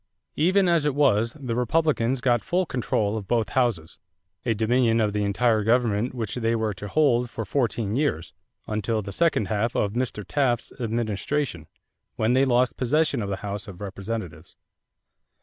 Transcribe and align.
Even 0.35 0.67
as 0.67 0.83
it 0.83 0.95
was, 0.95 1.33
the 1.39 1.53
Republicans 1.55 2.21
got 2.21 2.43
full 2.43 2.65
control 2.65 3.15
of 3.17 3.27
both 3.27 3.49
houses 3.49 3.99
a 4.43 4.55
dominion 4.55 4.99
of 4.99 5.13
the 5.13 5.23
entire 5.23 5.63
government 5.63 6.15
which 6.15 6.33
they 6.33 6.55
were 6.55 6.73
to 6.73 6.87
hold 6.87 7.29
for 7.29 7.45
fourteen 7.45 7.93
years 7.93 8.33
until 8.65 9.03
the 9.03 9.11
second 9.11 9.45
half 9.45 9.75
of 9.75 9.93
Mr. 9.93 10.25
Taft's 10.27 10.73
administration, 10.79 11.67
when 12.15 12.33
they 12.33 12.45
lost 12.45 12.77
possession 12.77 13.21
of 13.21 13.29
the 13.29 13.35
House 13.45 13.67
of 13.67 13.79
Representatives. 13.79 14.55